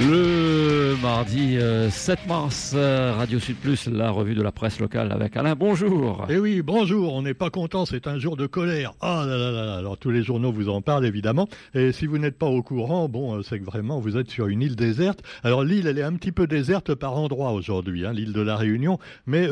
Le 0.00 0.43
mardi 1.14 1.58
7 1.90 2.18
euh, 2.18 2.28
mars, 2.28 2.72
euh, 2.74 3.14
Radio 3.16 3.38
Sud 3.38 3.54
Plus, 3.58 3.86
la 3.86 4.10
revue 4.10 4.34
de 4.34 4.42
la 4.42 4.50
presse 4.50 4.80
locale 4.80 5.12
avec 5.12 5.36
Alain. 5.36 5.54
Bonjour. 5.54 6.26
Eh 6.28 6.38
oui, 6.38 6.60
bonjour. 6.60 7.14
On 7.14 7.22
n'est 7.22 7.34
pas 7.34 7.50
content, 7.50 7.86
c'est 7.86 8.08
un 8.08 8.18
jour 8.18 8.36
de 8.36 8.48
colère. 8.48 8.94
Ah 9.00 9.24
là 9.24 9.36
là 9.36 9.52
là. 9.52 9.76
Alors 9.76 9.96
tous 9.96 10.10
les 10.10 10.24
journaux 10.24 10.50
vous 10.50 10.68
en 10.68 10.82
parlent 10.82 11.06
évidemment. 11.06 11.46
Et 11.72 11.92
si 11.92 12.06
vous 12.06 12.18
n'êtes 12.18 12.36
pas 12.36 12.48
au 12.48 12.64
courant, 12.64 13.08
bon, 13.08 13.36
euh, 13.36 13.42
c'est 13.44 13.60
que 13.60 13.64
vraiment 13.64 14.00
vous 14.00 14.16
êtes 14.16 14.28
sur 14.28 14.48
une 14.48 14.60
île 14.60 14.74
déserte. 14.74 15.20
Alors 15.44 15.62
l'île, 15.62 15.86
elle 15.86 16.00
est 16.00 16.02
un 16.02 16.14
petit 16.14 16.32
peu 16.32 16.48
déserte 16.48 16.96
par 16.96 17.16
endroits 17.16 17.52
aujourd'hui, 17.52 18.04
hein, 18.04 18.12
l'île 18.12 18.32
de 18.32 18.40
la 18.40 18.56
Réunion. 18.56 18.98
Mais 19.28 19.46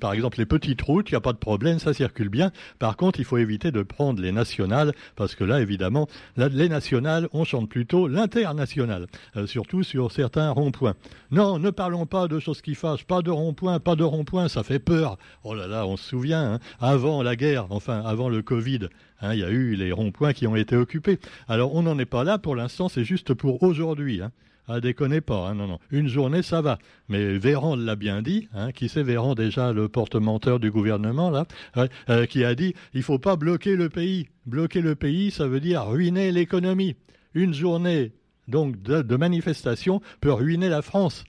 par 0.00 0.14
exemple 0.14 0.38
les 0.38 0.46
petites 0.46 0.82
routes, 0.82 1.10
il 1.10 1.12
n'y 1.12 1.18
a 1.18 1.20
pas 1.20 1.32
de 1.32 1.38
problème, 1.38 1.78
ça 1.78 1.94
circule 1.94 2.28
bien. 2.28 2.50
Par 2.80 2.96
contre, 2.96 3.20
il 3.20 3.24
faut 3.24 3.38
éviter 3.38 3.70
de 3.70 3.84
prendre 3.84 4.20
les 4.20 4.32
nationales 4.32 4.92
parce 5.14 5.36
que 5.36 5.44
là, 5.44 5.60
évidemment, 5.60 6.08
les 6.36 6.68
nationales, 6.68 7.28
on 7.32 7.44
chante 7.44 7.68
plutôt 7.68 8.08
l'international, 8.08 9.06
surtout 9.46 9.84
sur 9.84 10.10
certains 10.10 10.50
ronds-points. 10.50 10.87
Non, 11.30 11.58
ne 11.58 11.70
parlons 11.70 12.06
pas 12.06 12.28
de 12.28 12.38
choses 12.38 12.62
qui 12.62 12.74
fâchent, 12.74 13.04
pas 13.04 13.22
de 13.22 13.30
ronds-points, 13.30 13.80
pas 13.80 13.96
de 13.96 14.04
ronds-points, 14.04 14.48
ça 14.48 14.62
fait 14.62 14.78
peur. 14.78 15.18
Oh 15.44 15.54
là 15.54 15.66
là, 15.66 15.86
on 15.86 15.96
se 15.96 16.04
souvient, 16.04 16.54
hein, 16.54 16.58
avant 16.80 17.22
la 17.22 17.36
guerre, 17.36 17.66
enfin 17.70 18.00
avant 18.04 18.28
le 18.28 18.42
Covid, 18.42 18.88
hein, 19.20 19.34
il 19.34 19.40
y 19.40 19.44
a 19.44 19.50
eu 19.50 19.74
les 19.74 19.92
ronds-points 19.92 20.32
qui 20.32 20.46
ont 20.46 20.56
été 20.56 20.76
occupés. 20.76 21.18
Alors 21.48 21.74
on 21.74 21.82
n'en 21.82 21.98
est 21.98 22.06
pas 22.06 22.24
là 22.24 22.38
pour 22.38 22.56
l'instant, 22.56 22.88
c'est 22.88 23.04
juste 23.04 23.34
pour 23.34 23.62
aujourd'hui. 23.62 24.22
Hein. 24.22 24.32
Ah, 24.70 24.82
déconnez 24.82 25.22
pas, 25.22 25.54
non, 25.54 25.66
non. 25.66 25.78
Une 25.90 26.08
journée, 26.08 26.42
ça 26.42 26.60
va. 26.60 26.78
Mais 27.08 27.38
Véran 27.38 27.74
l'a 27.74 27.96
bien 27.96 28.20
dit, 28.20 28.50
qui 28.74 28.90
c'est 28.90 29.02
Véran 29.02 29.34
déjà, 29.34 29.72
le 29.72 29.88
porte-menteur 29.88 30.60
du 30.60 30.70
gouvernement, 30.70 31.30
là, 31.30 31.46
euh, 32.10 32.26
qui 32.26 32.44
a 32.44 32.54
dit, 32.54 32.74
il 32.92 33.02
faut 33.02 33.18
pas 33.18 33.36
bloquer 33.36 33.76
le 33.76 33.88
pays. 33.88 34.28
Bloquer 34.44 34.82
le 34.82 34.94
pays, 34.94 35.30
ça 35.30 35.48
veut 35.48 35.60
dire 35.60 35.86
ruiner 35.86 36.32
l'économie. 36.32 36.96
Une 37.32 37.54
journée 37.54 38.12
donc 38.48 38.80
de, 38.82 39.16
manifestation 39.16 40.00
peut 40.20 40.32
ruiner 40.32 40.68
la 40.68 40.82
France. 40.82 41.24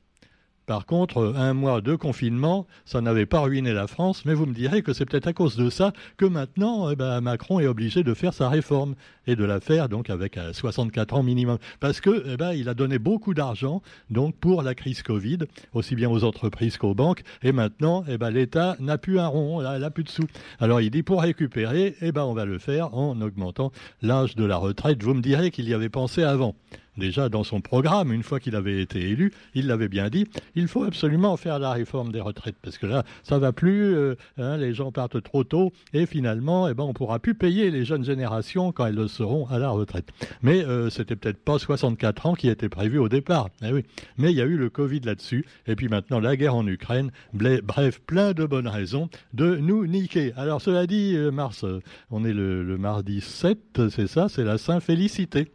Par 0.69 0.85
contre, 0.85 1.33
un 1.35 1.55
mois 1.55 1.81
de 1.81 1.95
confinement, 1.95 2.67
ça 2.85 3.02
n'avait 3.02 3.25
pas 3.25 3.39
ruiné 3.39 3.73
la 3.73 3.88
France, 3.88 4.23
mais 4.23 4.35
vous 4.35 4.45
me 4.45 4.53
direz 4.53 4.83
que 4.83 4.94
c'est 4.94 5.03
peut-être 5.03 5.25
à 5.25 5.33
cause 5.33 5.55
de 5.55 5.67
ça 5.71 5.94
que 6.16 6.25
maintenant, 6.25 6.91
eh 6.91 6.95
ben, 6.95 7.21
Macron 7.21 7.59
est 7.59 7.66
obligé 7.66 8.03
de 8.03 8.13
faire 8.13 8.35
sa 8.35 8.49
réforme 8.49 8.94
et 9.25 9.35
de 9.35 9.44
la 9.44 9.61
faire 9.61 9.89
donc 9.89 10.11
avec 10.11 10.38
64 10.52 11.11
euh, 11.11 11.17
ans 11.17 11.23
minimum, 11.23 11.57
parce 11.79 12.02
que 12.02 12.23
eh 12.23 12.38
ben, 12.38 12.52
il 12.52 12.69
a 12.69 12.75
donné 12.75 12.99
beaucoup 12.99 13.33
d'argent 13.33 13.81
donc 14.11 14.35
pour 14.35 14.61
la 14.61 14.75
crise 14.75 15.01
Covid, 15.01 15.39
aussi 15.73 15.95
bien 15.95 16.07
aux 16.07 16.23
entreprises 16.23 16.77
qu'aux 16.77 16.94
banques, 16.94 17.23
et 17.41 17.51
maintenant, 17.51 18.03
eh 18.07 18.19
ben, 18.19 18.29
l'État 18.29 18.75
n'a 18.79 18.99
plus 18.99 19.19
un 19.19 19.25
rond, 19.25 19.61
il 19.61 19.79
n'a 19.81 19.89
plus 19.89 20.03
de 20.03 20.09
sous. 20.09 20.27
Alors 20.59 20.81
il 20.81 20.91
dit 20.91 21.01
pour 21.01 21.23
récupérer, 21.23 21.95
on 22.16 22.33
va 22.33 22.45
le 22.45 22.59
faire 22.59 22.94
en 22.94 23.19
augmentant 23.22 23.72
l'âge 24.03 24.35
de 24.35 24.45
la 24.45 24.57
retraite. 24.57 25.01
Vous 25.01 25.16
me 25.16 25.22
direz 25.22 25.49
qu'il 25.49 25.67
y 25.67 25.73
avait 25.73 25.89
pensé 25.89 26.22
avant 26.22 26.53
déjà 27.00 27.30
dans 27.30 27.44
son 27.44 27.61
programme, 27.61 28.14
une 28.14 28.23
fois 28.23 28.39
qu'il 28.39 28.55
avait 28.55 28.81
été 28.81 29.00
élu, 29.09 29.33
il 29.55 29.67
l'avait 29.67 29.88
bien 29.88 30.09
dit, 30.09 30.28
il 30.55 30.67
faut 30.67 30.83
absolument 30.83 31.36
faire 31.38 31.58
la 31.58 31.72
réforme 31.72 32.11
des 32.11 32.22
retraites, 32.22 32.58
parce 32.61 32.78
que 32.78 32.86
là, 32.86 33.03
ça 33.23 33.39
va 33.39 33.52
plus, 33.52 33.95
euh, 33.95 34.16
hein, 34.38 34.58
les 34.58 34.73
gens 34.73 34.91
partent 34.91 35.22
trop 35.23 35.44
tôt, 35.44 35.72
et 35.94 36.06
finalement, 36.06 36.67
eh 36.67 36.73
ben, 36.73 36.83
on 36.83 36.94
pourra 36.94 37.19
plus 37.19 37.33
payer 37.33 37.72
les 37.72 37.86
jeunes 37.86 38.03
générations 38.03 38.72
quand 38.72 38.86
elles 38.86 39.09
seront 39.09 39.47
à 39.47 39.58
la 39.58 39.69
retraite. 39.69 40.09
Mais 40.41 40.64
euh, 40.64 40.89
c'était 40.89 41.16
peut-être 41.16 41.44
pas 41.44 41.58
64 41.58 42.25
ans 42.28 42.33
qui 42.36 42.50
était 42.50 42.69
prévu 42.69 43.00
au 43.00 43.09
départ, 43.09 43.50
eh. 43.63 43.84
Mais 44.17 44.31
il 44.31 44.38
y 44.38 44.41
a 44.41 44.45
eu 44.45 44.58
le 44.58 44.69
Covid 44.69 45.00
là-dessus, 45.00 45.45
et 45.66 45.75
puis 45.75 45.88
maintenant 45.88 46.19
la 46.19 46.36
guerre 46.36 46.56
en 46.56 46.67
Ukraine, 46.67 47.11
bref, 47.34 48.02
plein 48.06 48.34
de 48.34 48.45
bonnes 48.45 48.67
raisons 48.67 49.09
de 49.34 49.56
nous 49.56 49.88
niquer. 49.88 50.34
Alors 50.36 50.61
cela 50.61 50.86
dit, 50.86 51.16
euh, 51.16 51.31
Mars, 51.31 51.66
on 52.11 52.25
est 52.25 52.34
le, 52.34 52.63
le 52.63 52.78
mardi 52.78 53.22
7, 53.22 53.89
c'est 53.89 54.08
ça, 54.08 54.28
c'est 54.30 54.44
la 54.44 54.58
Saint-Félicité. 54.58 55.52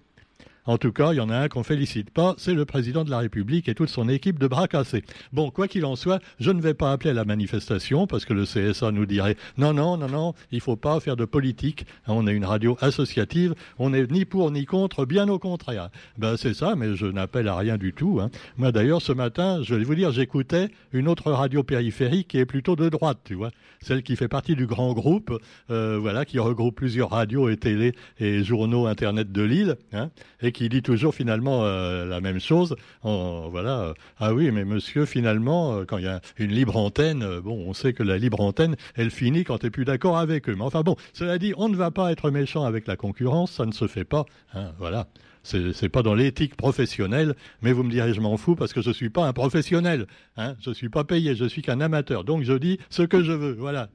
En 0.67 0.79
tout 0.79 0.93
cas, 0.93 1.13
il 1.13 1.17
y 1.17 1.21
en 1.21 1.29
a 1.29 1.37
un 1.37 1.49
qu'on 1.49 1.63
félicite 1.63 2.09
pas, 2.09 2.35
c'est 2.39 2.55
le 2.55 2.65
président 2.65 3.05
de 3.05 3.11
la 3.11 3.19
République 3.19 3.69
et 3.69 3.75
toute 3.75 3.91
son 3.91 4.09
équipe 4.09 4.39
de 4.39 4.47
bras 4.47 4.67
cassés. 4.67 5.05
Bon, 5.31 5.51
quoi 5.51 5.69
qu'il 5.69 5.85
en 5.85 5.95
soit, 5.95 6.23
je 6.41 6.51
ne 6.51 6.63
vais 6.63 6.73
pas 6.73 6.91
appeler 6.91 7.11
à 7.11 7.13
la 7.15 7.27
manifestation 7.27 8.07
parce 8.07 8.25
que 8.25 8.33
le 8.33 8.45
CSA 8.45 8.91
nous 8.91 9.05
dirait 9.05 9.37
non, 9.59 9.75
non, 9.75 9.99
non, 9.99 10.09
non, 10.09 10.35
il 10.53 10.63
faut 10.63 10.77
pas 10.77 10.99
faire 11.01 11.17
de 11.17 11.27
politique. 11.27 11.85
On 12.07 12.27
est 12.27 12.33
une 12.33 12.47
radio 12.47 12.79
associative, 12.81 13.55
on 13.79 13.91
n'est 13.91 14.07
ni 14.07 14.25
pour 14.25 14.51
ni 14.51 14.65
contre, 14.65 15.05
bien 15.05 15.29
au 15.29 15.39
contraire. 15.39 15.91
Ben 16.17 16.39
c'est 16.39 16.55
ça, 16.55 16.77
mais 16.77 16.97
je 16.97 17.07
n'appelle 17.07 17.49
à 17.49 17.57
rien 17.57 17.77
du 17.77 17.93
tout. 17.93 18.21
Hein. 18.23 18.31
Moi 18.57 18.73
d'ailleurs, 18.73 19.03
ce 19.03 19.13
matin, 19.13 19.61
je 19.63 19.75
vais 19.75 19.85
vous 19.85 19.95
dire, 19.95 20.13
j'écoutais 20.13 20.71
une 20.95 21.09
autre 21.09 21.31
radio 21.31 21.63
périphérique 21.63 22.29
qui 22.29 22.39
est 22.39 22.47
plutôt 22.47 22.75
de 22.75 22.89
droite, 22.89 23.19
tu 23.25 23.35
vois, 23.35 23.51
celle 23.83 24.03
qui 24.03 24.17
fait 24.17 24.29
partie 24.29 24.57
du 24.57 24.67
grand 24.67 24.95
groupe, 24.95 25.39
euh, 25.71 25.99
voilà, 26.01 26.25
qui 26.25 26.39
regroupe 26.39 26.77
plusieurs 26.77 27.11
radios 27.11 27.51
et 27.51 27.59
télé 27.59 27.93
et 28.19 28.43
journaux 28.43 28.87
internet 28.87 29.31
de 29.31 29.43
Lille, 29.43 29.77
hein, 29.93 30.09
qui 30.55 30.71
dit 30.71 30.81
toujours 30.81 31.15
finalement 31.15 31.65
euh, 31.65 32.07
la 32.07 32.23
même 32.23 32.41
chose. 32.41 32.75
voilà. 33.03 33.81
Euh, 33.81 33.95
ah 34.19 34.33
oui, 34.33 34.51
mais 34.51 34.65
monsieur, 34.65 35.05
finalement, 35.05 35.77
euh, 35.77 35.85
quand 35.85 35.99
il 35.99 36.05
y 36.05 36.09
a 36.09 36.23
une 36.39 36.53
libre 36.53 36.79
antenne, 36.79 37.41
bon, 37.41 37.65
on 37.67 37.75
sait 37.75 37.93
que 37.93 38.03
la 38.03 38.17
libre 38.17 38.41
antenne, 38.41 38.77
elle 38.95 39.11
finit 39.11 39.45
quand 39.45 39.59
tu 39.59 39.67
n'es 39.67 39.71
plus 39.71 39.85
d'accord 39.85 40.17
avec 40.17 40.49
eux. 40.49 40.55
Mais 40.55 40.65
enfin 40.65 40.81
bon, 40.81 40.97
cela 41.13 41.37
dit, 41.37 41.53
on 41.59 41.69
ne 41.69 41.77
va 41.77 41.91
pas 41.91 42.11
être 42.11 42.31
méchant 42.31 42.65
avec 42.65 42.87
la 42.87 42.97
concurrence, 42.97 43.53
ça 43.53 43.67
ne 43.67 43.73
se 43.73 43.87
fait 43.87 44.05
pas. 44.05 44.25
Hein, 44.55 44.73
voilà. 44.79 45.09
C'est 45.43 45.91
pas 45.91 46.03
dans 46.03 46.15
l'éthique 46.15 46.57
professionnelle, 46.57 47.35
mais 47.61 47.73
vous 47.73 47.83
me 47.83 47.91
direz, 47.91 48.15
je 48.15 48.21
m'en 48.23 48.39
fous 48.39 48.57
parce 48.57 48.73
que 48.73 48.81
je 48.81 48.91
suis 48.91 49.11
pas 49.11 49.27
un 49.27 49.35
professionnel. 49.35 50.07
Hein, 50.39 50.55
je 50.61 50.71
suis 50.71 50.89
pas 50.89 51.05
payé, 51.05 51.35
je 51.35 51.45
suis 51.45 51.61
qu'un 51.61 51.83
amateur. 51.83 52.25
Donc 52.25 52.45
je 52.45 52.55
dis 52.55 52.79
ce 52.89 53.03
que 53.03 53.23
je 53.23 53.33
veux. 53.33 53.53
Voilà. 53.53 53.91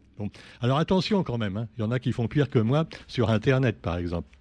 Alors 0.61 0.77
attention 0.77 1.23
quand 1.23 1.39
même. 1.39 1.57
Hein. 1.57 1.67
Il 1.77 1.81
y 1.81 1.83
en 1.83 1.89
a 1.89 1.97
qui 1.97 2.11
font 2.11 2.27
pire 2.27 2.51
que 2.51 2.59
moi 2.59 2.85
sur 3.07 3.31
Internet, 3.31 3.81
par 3.81 3.97
exemple. 3.97 4.38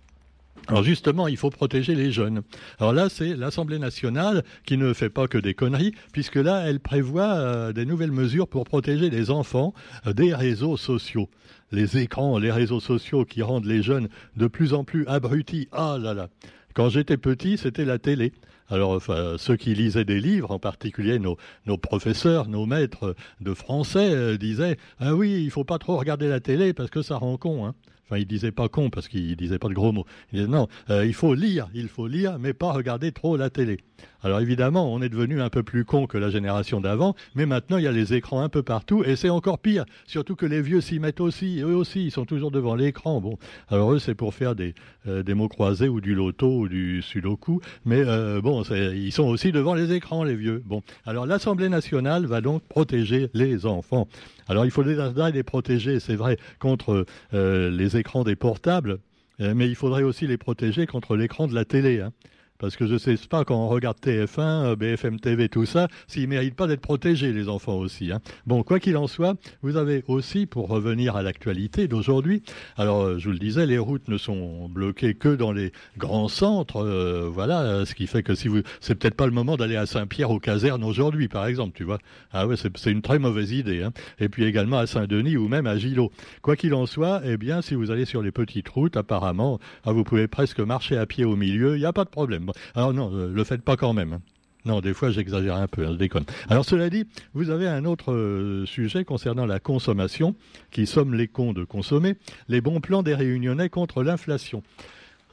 Alors 0.66 0.82
justement, 0.82 1.28
il 1.28 1.36
faut 1.36 1.50
protéger 1.50 1.94
les 1.94 2.12
jeunes. 2.12 2.42
Alors 2.78 2.92
là, 2.92 3.08
c'est 3.08 3.36
l'Assemblée 3.36 3.78
nationale 3.78 4.44
qui 4.66 4.76
ne 4.76 4.92
fait 4.92 5.08
pas 5.08 5.28
que 5.28 5.38
des 5.38 5.54
conneries, 5.54 5.94
puisque 6.12 6.36
là, 6.36 6.64
elle 6.66 6.80
prévoit 6.80 7.36
euh, 7.36 7.72
des 7.72 7.86
nouvelles 7.86 8.12
mesures 8.12 8.48
pour 8.48 8.64
protéger 8.64 9.08
les 9.08 9.30
enfants 9.30 9.72
euh, 10.06 10.12
des 10.12 10.34
réseaux 10.34 10.76
sociaux. 10.76 11.30
Les 11.72 11.98
écrans, 11.98 12.38
les 12.38 12.50
réseaux 12.50 12.80
sociaux 12.80 13.24
qui 13.24 13.42
rendent 13.42 13.66
les 13.66 13.82
jeunes 13.82 14.08
de 14.36 14.46
plus 14.46 14.74
en 14.74 14.84
plus 14.84 15.06
abrutis. 15.06 15.68
Ah 15.72 15.96
là 16.00 16.12
là. 16.14 16.28
Quand 16.74 16.90
j'étais 16.90 17.16
petit, 17.16 17.58
c'était 17.58 17.84
la 17.84 17.98
télé. 17.98 18.32
Alors, 18.70 19.02
ceux 19.38 19.56
qui 19.56 19.74
lisaient 19.74 20.04
des 20.04 20.20
livres, 20.20 20.50
en 20.50 20.58
particulier 20.58 21.18
nos, 21.18 21.38
nos 21.66 21.78
professeurs, 21.78 22.48
nos 22.48 22.66
maîtres 22.66 23.16
de 23.40 23.54
français, 23.54 24.12
euh, 24.12 24.36
disaient 24.36 24.76
Ah 24.98 25.14
oui, 25.14 25.42
il 25.42 25.50
faut 25.50 25.64
pas 25.64 25.78
trop 25.78 25.96
regarder 25.96 26.28
la 26.28 26.40
télé 26.40 26.74
parce 26.74 26.90
que 26.90 27.00
ça 27.00 27.16
rend 27.16 27.38
con. 27.38 27.66
Hein. 27.66 27.74
Enfin, 28.08 28.18
il 28.18 28.26
disait 28.26 28.52
pas 28.52 28.68
con 28.68 28.88
parce 28.88 29.06
qu'il 29.06 29.36
disait 29.36 29.58
pas 29.58 29.68
de 29.68 29.74
gros 29.74 29.92
mots. 29.92 30.06
Il 30.32 30.38
disait 30.38 30.50
non, 30.50 30.66
euh, 30.88 31.04
il 31.04 31.14
faut 31.14 31.34
lire, 31.34 31.68
il 31.74 31.88
faut 31.88 32.06
lire, 32.06 32.38
mais 32.38 32.54
pas 32.54 32.72
regarder 32.72 33.12
trop 33.12 33.36
la 33.36 33.50
télé. 33.50 33.78
Alors 34.22 34.40
évidemment, 34.40 34.92
on 34.92 35.02
est 35.02 35.08
devenu 35.08 35.40
un 35.40 35.50
peu 35.50 35.62
plus 35.62 35.84
con 35.84 36.06
que 36.06 36.18
la 36.18 36.30
génération 36.30 36.80
d'avant, 36.80 37.14
mais 37.34 37.46
maintenant 37.46 37.76
il 37.76 37.84
y 37.84 37.86
a 37.86 37.92
les 37.92 38.14
écrans 38.14 38.40
un 38.40 38.48
peu 38.48 38.62
partout 38.62 39.04
et 39.04 39.14
c'est 39.14 39.30
encore 39.30 39.58
pire. 39.58 39.84
Surtout 40.06 40.36
que 40.36 40.46
les 40.46 40.60
vieux 40.60 40.80
s'y 40.80 40.98
mettent 40.98 41.20
aussi, 41.20 41.60
eux 41.60 41.74
aussi, 41.74 42.06
ils 42.06 42.10
sont 42.10 42.24
toujours 42.24 42.50
devant 42.50 42.74
l'écran. 42.74 43.20
Bon, 43.20 43.38
alors 43.68 43.92
eux 43.92 43.98
c'est 43.98 44.14
pour 44.14 44.34
faire 44.34 44.54
des, 44.54 44.74
euh, 45.06 45.22
mots 45.34 45.48
croisés 45.48 45.88
ou 45.88 46.00
du 46.00 46.14
loto 46.14 46.60
ou 46.60 46.68
du 46.68 47.02
sudoku, 47.02 47.60
mais 47.84 48.02
euh, 48.04 48.40
bon, 48.40 48.62
ils 48.62 49.12
sont 49.12 49.26
aussi 49.26 49.52
devant 49.52 49.74
les 49.74 49.92
écrans 49.92 50.24
les 50.24 50.36
vieux. 50.36 50.62
Bon, 50.64 50.82
alors 51.06 51.26
l'Assemblée 51.26 51.68
nationale 51.68 52.26
va 52.26 52.40
donc 52.40 52.62
protéger 52.62 53.30
les 53.34 53.66
enfants. 53.66 54.08
Alors 54.48 54.64
il 54.64 54.70
faut 54.70 54.82
les 54.82 55.42
protéger, 55.42 56.00
c'est 56.00 56.16
vrai, 56.16 56.38
contre 56.58 57.06
euh, 57.34 57.70
les 57.70 57.96
écrans 57.96 58.24
des 58.24 58.36
portables, 58.36 58.98
mais 59.38 59.68
il 59.68 59.76
faudrait 59.76 60.02
aussi 60.02 60.26
les 60.26 60.36
protéger 60.36 60.86
contre 60.86 61.14
l'écran 61.14 61.46
de 61.46 61.54
la 61.54 61.64
télé. 61.64 62.00
Hein. 62.00 62.12
Parce 62.58 62.76
que 62.76 62.86
je 62.86 62.94
ne 62.94 62.98
sais 62.98 63.16
pas, 63.30 63.44
quand 63.44 63.56
on 63.56 63.68
regarde 63.68 63.98
TF1, 63.98 64.40
euh, 64.40 64.76
BFM 64.76 65.20
TV, 65.20 65.48
tout 65.48 65.64
ça, 65.64 65.86
s'ils 66.08 66.22
ne 66.22 66.28
méritent 66.28 66.56
pas 66.56 66.66
d'être 66.66 66.80
protégés, 66.80 67.32
les 67.32 67.48
enfants 67.48 67.76
aussi. 67.76 68.10
Hein. 68.10 68.20
Bon, 68.46 68.64
quoi 68.64 68.80
qu'il 68.80 68.96
en 68.96 69.06
soit, 69.06 69.36
vous 69.62 69.76
avez 69.76 70.02
aussi, 70.08 70.46
pour 70.46 70.68
revenir 70.68 71.14
à 71.14 71.22
l'actualité 71.22 71.86
d'aujourd'hui, 71.86 72.42
alors 72.76 73.02
euh, 73.02 73.18
je 73.18 73.26
vous 73.26 73.32
le 73.32 73.38
disais, 73.38 73.64
les 73.64 73.78
routes 73.78 74.08
ne 74.08 74.18
sont 74.18 74.68
bloquées 74.68 75.14
que 75.14 75.36
dans 75.36 75.52
les 75.52 75.72
grands 75.98 76.26
centres, 76.26 76.82
euh, 76.84 77.30
voilà, 77.32 77.84
ce 77.84 77.94
qui 77.94 78.08
fait 78.08 78.24
que 78.24 78.34
si 78.34 78.48
vous, 78.48 78.62
c'est 78.80 78.96
peut-être 78.96 79.14
pas 79.14 79.26
le 79.26 79.32
moment 79.32 79.56
d'aller 79.56 79.76
à 79.76 79.86
Saint-Pierre 79.86 80.30
aux 80.30 80.40
casernes 80.40 80.82
aujourd'hui, 80.82 81.28
par 81.28 81.46
exemple, 81.46 81.76
tu 81.76 81.84
vois. 81.84 81.98
Ah 82.32 82.48
ouais, 82.48 82.56
c'est 82.56 82.90
une 82.90 83.02
très 83.02 83.20
mauvaise 83.20 83.52
idée. 83.52 83.84
Hein. 83.84 83.92
Et 84.18 84.28
puis 84.28 84.44
également 84.44 84.78
à 84.78 84.86
Saint-Denis 84.88 85.36
ou 85.36 85.46
même 85.46 85.68
à 85.68 85.78
Gillot. 85.78 86.10
Quoi 86.42 86.56
qu'il 86.56 86.74
en 86.74 86.86
soit, 86.86 87.20
eh 87.24 87.36
bien, 87.36 87.62
si 87.62 87.74
vous 87.76 87.92
allez 87.92 88.04
sur 88.04 88.20
les 88.20 88.32
petites 88.32 88.68
routes, 88.68 88.96
apparemment, 88.96 89.60
ah, 89.84 89.92
vous 89.92 90.02
pouvez 90.02 90.26
presque 90.26 90.60
marcher 90.60 90.96
à 90.96 91.06
pied 91.06 91.24
au 91.24 91.36
milieu, 91.36 91.76
il 91.76 91.80
n'y 91.80 91.86
a 91.86 91.92
pas 91.92 92.04
de 92.04 92.10
problème. 92.10 92.47
Alors 92.74 92.92
non, 92.92 93.10
euh, 93.12 93.30
le 93.32 93.44
faites 93.44 93.62
pas 93.62 93.76
quand 93.76 93.92
même. 93.92 94.14
Hein. 94.14 94.20
Non, 94.64 94.80
des 94.80 94.92
fois 94.92 95.10
j'exagère 95.10 95.56
un 95.56 95.68
peu, 95.68 95.86
hein, 95.86 95.92
je 95.92 95.98
déconne. 95.98 96.24
Alors 96.48 96.64
cela 96.64 96.90
dit, 96.90 97.04
vous 97.32 97.50
avez 97.50 97.68
un 97.68 97.84
autre 97.84 98.12
euh, 98.12 98.66
sujet 98.66 99.04
concernant 99.04 99.46
la 99.46 99.60
consommation, 99.60 100.34
qui 100.70 100.86
sommes 100.86 101.14
les 101.14 101.28
cons 101.28 101.52
de 101.52 101.64
consommer, 101.64 102.16
les 102.48 102.60
bons 102.60 102.80
plans 102.80 103.02
des 103.02 103.14
réunionnais 103.14 103.68
contre 103.68 104.02
l'inflation. 104.02 104.62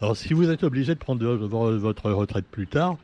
Alors 0.02 0.16
si 0.16 0.34
vous 0.34 0.50
êtes 0.50 0.64
obligé 0.64 0.94
de 0.94 1.00
prendre 1.00 1.26
votre 1.26 2.12
retraite 2.12 2.46
plus 2.46 2.68
tard, 2.68 2.98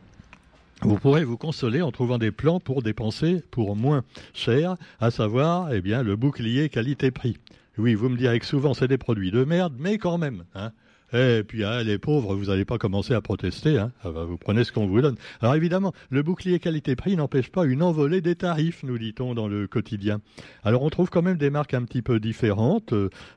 vous 0.84 0.98
pourrez 0.98 1.24
vous 1.24 1.38
consoler 1.38 1.82
en 1.82 1.92
trouvant 1.92 2.18
des 2.18 2.32
plans 2.32 2.60
pour 2.60 2.82
dépenser 2.82 3.44
pour 3.52 3.76
moins 3.76 4.04
cher, 4.34 4.76
à 5.00 5.12
savoir 5.12 5.72
eh 5.74 5.82
bien, 5.82 6.02
le 6.02 6.16
bouclier 6.16 6.70
qualité-prix. 6.70 7.38
Oui, 7.78 7.94
vous 7.94 8.10
me 8.10 8.18
direz 8.18 8.40
que 8.40 8.46
souvent 8.46 8.74
c'est 8.74 8.88
des 8.88 8.98
produits 8.98 9.32
de 9.32 9.44
merde, 9.44 9.74
mais 9.78 9.98
quand 9.98 10.18
même. 10.18 10.44
Hein 10.56 10.72
Et 11.14 11.44
puis 11.44 11.64
hein, 11.64 11.84
les 11.84 11.98
pauvres, 11.98 12.36
vous 12.36 12.46
n'allez 12.46 12.66
pas 12.66 12.78
commencer 12.78 13.14
à 13.14 13.22
protester, 13.22 13.78
hein. 13.78 13.92
Ah 14.04 14.12
bah, 14.12 14.24
vous 14.24 14.38
prenez 14.38 14.64
ce 14.64 14.72
qu'on 14.72 14.88
vous 14.88 15.02
donne. 15.02 15.16
Alors 15.42 15.56
évidemment, 15.56 15.94
le 16.10 16.24
bouclier 16.24 16.60
qualité-prix 16.60 17.16
n'empêche 17.16 17.50
pas 17.50 17.66
une 17.66 17.84
envolée 17.84 18.22
des 18.22 18.36
tarifs, 18.36 18.84
nous 18.84 18.98
dit-on 18.98 19.34
dans 19.34 19.48
le 19.48 19.68
quotidien. 19.68 20.22
Alors 20.64 20.84
on 20.84 20.90
trouve 20.90 21.10
quand 21.10 21.22
même 21.22 21.38
des 21.38 21.50
marques 21.50 21.74
un 21.74 21.84
petit 21.84 22.02
peu 22.02 22.20
différentes. 22.20 22.94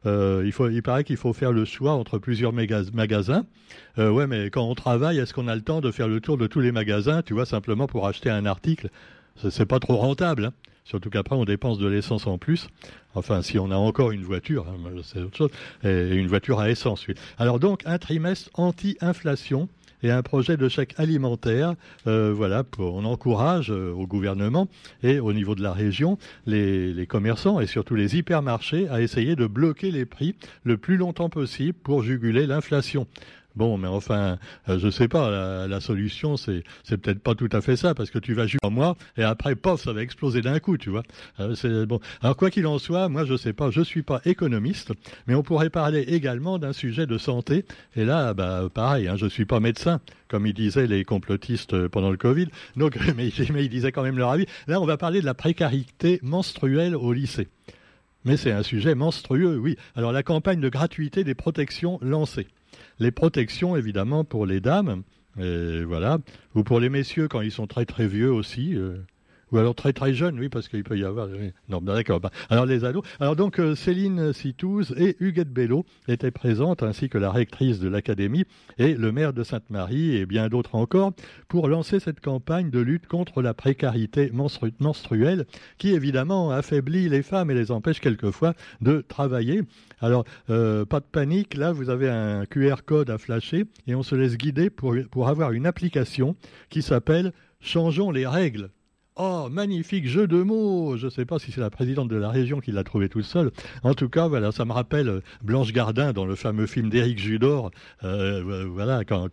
Euh, 0.07 0.43
il, 0.45 0.53
faut, 0.53 0.69
il 0.69 0.83
paraît 0.83 1.05
qu'il 1.05 1.17
faut 1.17 1.33
faire 1.33 1.53
le 1.53 1.65
choix 1.65 1.93
entre 1.93 2.19
plusieurs 2.19 2.53
magasins. 2.53 3.45
Euh, 3.99 4.27
mais 4.27 4.51
quand 4.51 4.69
on 4.69 4.75
travaille, 4.75 5.19
est-ce 5.19 5.35
qu'on 5.35 5.49
a 5.49 5.55
le 5.55 5.63
temps 5.63 5.81
de 5.81 5.91
faire 5.91 6.09
le 6.09 6.21
tour 6.21 6.39
de 6.39 6.47
tous 6.47 6.61
les 6.61 6.73
magasins, 6.73 7.23
tu 7.23 7.35
vois, 7.35 7.47
simplement 7.47 7.87
pour 7.87 8.07
acheter 8.07 8.31
un 8.31 8.47
article? 8.47 8.91
C'est 9.51 9.67
pas 9.67 9.81
trop 9.81 9.97
rentable. 9.97 10.47
Hein. 10.47 10.53
Surtout 10.85 11.09
qu'après, 11.09 11.35
on 11.35 11.45
dépense 11.45 11.79
de 11.79 11.87
l'essence 11.87 12.27
en 12.27 12.37
plus. 12.37 12.69
Enfin, 13.15 13.41
si 13.41 13.59
on 13.59 13.71
a 13.71 13.77
encore 13.77 14.11
une 14.11 14.23
voiture, 14.23 14.67
hein, 14.69 14.91
c'est 15.03 15.21
autre 15.21 15.37
chose. 15.37 15.51
Et 15.83 16.15
une 16.15 16.27
voiture 16.27 16.61
à 16.61 16.71
essence, 16.71 17.07
oui. 17.09 17.15
Alors 17.39 17.59
donc, 17.59 17.83
un 17.87 17.99
trimestre 17.99 18.51
anti-inflation 18.55 19.69
et 20.05 20.11
un 20.11 20.23
projet 20.23 20.57
de 20.57 20.69
chèque 20.69 20.95
alimentaire. 20.99 21.75
Euh, 22.07 22.33
voilà, 22.35 22.63
on 22.79 23.05
encourage 23.05 23.71
euh, 23.71 23.93
au 23.93 24.07
gouvernement 24.07 24.69
et 25.03 25.19
au 25.19 25.33
niveau 25.33 25.55
de 25.55 25.63
la 25.63 25.73
région 25.73 26.19
les, 26.47 27.07
commerçants 27.09 27.61
et 27.61 27.67
surtout 27.67 27.95
les 27.95 28.17
hypermarchés 28.17 28.89
à 28.89 29.01
essayer 29.01 29.35
de 29.35 29.47
bloquer 29.47 29.91
les 29.91 30.05
prix 30.05 30.35
le 30.63 30.77
plus 30.77 30.97
longtemps 30.97 31.31
possible 31.31 31.79
pour 31.83 32.03
juguler 32.03 32.47
l'inflation. 32.47 33.07
Bon, 33.57 33.79
mais 33.79 33.87
enfin, 33.87 34.39
euh, 34.69 34.81
je 34.81 34.91
sais 34.91 35.07
pas, 35.07 35.67
la, 35.69 35.81
solution, 35.81 36.37
c'est, 36.37 36.65
c'est 36.83 36.97
peut-être 36.97 37.21
pas 37.21 37.37
tout 37.37 37.49
à 37.53 37.61
fait 37.61 37.77
ça, 37.77 37.95
parce 37.95 38.11
que 38.11 38.19
tu 38.19 38.35
vas 38.35 38.47
juste 38.47 38.65
en 38.65 38.71
moi, 38.71 38.97
et 39.17 39.23
après, 39.23 39.55
pof, 39.55 39.81
ça 39.81 39.93
va 39.93 40.03
exploser 40.03 40.41
d'un 40.43 40.59
coup, 40.59 40.77
tu 40.77 40.91
vois. 40.91 41.05
Euh. 41.39 41.55
Alors, 42.21 42.37
quoi 42.37 42.51
qu'il 42.51 42.67
en 42.67 42.79
soit, 42.79 43.09
moi, 43.09 43.25
je 43.25 43.37
sais 43.37 43.53
pas, 43.53 43.71
je 43.71 43.81
suis 43.81 44.03
pas 44.03 44.21
économiste, 44.25 44.93
mais 45.29 45.37
on 45.37 45.45
pourrait 45.45 45.71
parler 45.71 46.01
également 46.01 46.59
d'un 46.59 46.73
sujet 46.73 47.07
de 47.07 47.17
santé, 47.17 47.65
et 47.95 48.05
là, 48.05 48.35
bah, 48.35 48.69
pareil, 48.75 49.07
hein, 49.07 49.15
je 49.17 49.27
suis 49.27 49.45
pas 49.45 49.61
médecin, 49.61 50.01
comme 50.27 50.49
ils 50.49 50.55
disaient 50.55 50.89
les 50.89 51.05
complotistes 51.05 51.87
pendant 51.89 52.11
le 52.11 52.17
Covid, 52.17 52.49
donc, 52.75 52.99
mais, 53.17 53.31
mais 53.53 53.65
ils 53.65 53.71
disaient 53.71 53.93
quand 53.93 54.03
même 54.03 54.19
leur 54.19 54.31
avis. 54.31 54.47
Là, 54.67 54.81
on 54.81 54.87
va 54.87 54.97
parler 54.97 55.21
de 55.21 55.27
la 55.27 55.35
précarité 55.35 56.19
menstruelle 56.23 56.97
au 56.97 57.13
lycée. 57.13 57.47
Mais 58.25 58.37
c'est 58.37 58.53
un 58.53 58.63
sujet 58.63 58.95
monstrueux, 58.95 59.59
oui. 59.59 59.77
Alors, 59.95 60.11
la 60.11 60.23
campagne 60.23 60.59
de 60.59 60.69
gratuité 60.69 61.25
des 61.25 61.35
protections 61.35 61.99
lancée 62.03 62.49
les 62.99 63.11
protections 63.11 63.77
évidemment 63.77 64.25
pour 64.25 64.47
les 64.47 64.61
dames, 64.61 65.03
et 65.39 65.83
voilà, 65.85 66.19
ou 66.55 66.63
pour 66.63 66.81
les 66.81 66.89
messieurs 66.89 67.29
quand 67.29 67.41
ils 67.41 67.51
sont 67.51 67.67
très 67.67 67.85
très 67.85 68.07
vieux 68.07 68.33
aussi. 68.33 68.77
Euh, 68.77 68.99
ou 69.55 69.59
alors 69.59 69.77
très 69.77 69.93
très 69.93 70.13
jeune, 70.13 70.39
oui, 70.41 70.49
parce 70.49 70.67
qu'il 70.67 70.83
peut 70.83 70.99
y 70.99 71.05
avoir. 71.05 71.29
Non, 71.69 71.81
d'accord. 71.81 72.19
Bah, 72.19 72.31
alors 72.51 72.67
les 72.67 72.85
ados. 72.85 73.05
Alors 73.21 73.37
donc 73.37 73.61
euh, 73.61 73.77
Céline 73.77 74.33
Citouze 74.33 74.93
et 74.99 75.17
Huguette 75.21 75.53
Bello 75.53 75.87
étaient 76.09 76.33
présentes, 76.33 76.83
ainsi 76.83 77.09
que 77.09 77.19
la 77.19 77.31
rectrice 77.31 77.79
de 77.79 77.89
l'académie 77.89 78.45
et 78.79 78.95
le 78.95 79.13
maire 79.13 79.33
de 79.33 79.45
Sainte-Marie 79.45 80.17
et 80.17 80.27
bien 80.27 80.49
d'autres 80.49 80.75
encore, 80.75 81.13
pour 81.47 81.69
lancer 81.69 82.01
cette 82.01 82.19
campagne 82.19 82.71
de 82.71 82.81
lutte 82.81 83.07
contre 83.07 83.43
la 83.43 83.55
précarité 83.55 84.33
menstruelle, 84.33 85.47
qui 85.79 85.91
évidemment 85.91 86.51
affaiblit 86.51 87.09
les 87.09 87.23
femmes 87.23 87.53
et 87.53 87.55
les 87.55 87.71
empêche 87.71 88.01
quelquefois 88.01 88.55
de 88.81 89.05
travailler. 89.07 89.63
Alors 90.01 90.25
euh, 90.51 90.85
pas 90.85 90.99
de 90.99 91.07
panique, 91.07 91.55
là 91.55 91.71
vous 91.71 91.91
avez 91.91 92.11
un 92.11 92.45
QR 92.47 92.83
code 92.85 93.09
à 93.09 93.19
flasher 93.19 93.67
et 93.87 93.95
on 93.95 94.03
se 94.03 94.17
laisse 94.17 94.37
guider 94.37 94.69
pour 94.69 95.29
avoir 95.29 95.53
une 95.53 95.67
application 95.67 96.35
qui 96.71 96.83
s'appelle 96.83 97.33
Changeons 97.61 98.11
les 98.11 98.27
règles. 98.27 98.71
Oh, 99.17 99.49
magnifique 99.49 100.09
jeu 100.09 100.27
de 100.27 100.43
mots 100.43 100.97
Je 100.97 101.05
ne 101.05 101.11
sais 101.11 101.25
pas 101.25 101.39
si 101.39 101.53
c'est 101.53 101.61
la 101.61 101.71
présidente 101.71 102.09
de 102.09 102.17
la 102.17 102.31
région 102.31 102.59
qui 102.59 102.73
l'a 102.73 102.83
trouvé 102.83 103.09
tout 103.09 103.23
seul. 103.23 103.53
En 103.85 103.95
tout 103.95 104.09
cas, 104.09 104.27
voilà, 104.27 104.51
ça 104.51 104.65
me 104.65 104.73
rappelle 104.73 105.09
euh, 105.09 105.21
Blanche 105.41 105.73
Gardin 105.73 106.13
dans 106.13 106.27
le 106.27 106.35
fameux 106.35 106.67
film 106.67 106.91
d'Éric 106.91 107.21
Judor. 107.21 107.71
Euh, 108.03 108.67
voilà, 108.69 109.05
quand, 109.05 109.29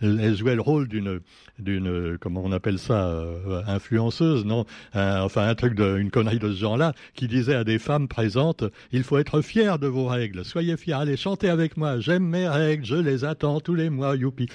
elle, 0.00 0.36
jouait 0.36 0.54
le 0.54 0.60
rôle 0.60 0.86
d'une, 0.86 1.18
d'une, 1.58 2.16
comment 2.20 2.42
on 2.44 2.52
appelle 2.52 2.78
ça, 2.78 3.08
euh, 3.08 3.60
influenceuse, 3.66 4.44
non? 4.44 4.66
Enfin, 4.94 5.48
un 5.48 5.54
truc 5.56 5.74
de, 5.74 5.98
une 5.98 6.12
connerie 6.12 6.38
de 6.38 6.52
ce 6.52 6.60
genre-là, 6.60 6.94
qui 7.14 7.26
disait 7.26 7.56
à 7.56 7.64
des 7.64 7.80
femmes 7.80 8.06
présentes 8.06 8.62
il 8.92 9.02
faut 9.02 9.18
être 9.18 9.40
fier 9.40 9.80
de 9.80 9.88
vos 9.88 10.06
règles. 10.06 10.44
Soyez 10.44 10.76
fiers. 10.76 10.92
Allez, 10.92 11.16
chantez 11.16 11.48
avec 11.48 11.76
moi. 11.76 11.98
J'aime 11.98 12.24
mes 12.24 12.46
règles. 12.46 12.84
Je 12.84 12.94
les 12.94 13.24
attends 13.24 13.58
tous 13.58 13.74
les 13.74 13.90
mois. 13.90 14.14
Youpi. 14.14 14.46